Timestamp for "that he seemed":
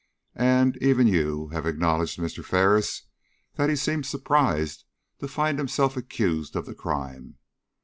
3.53-4.07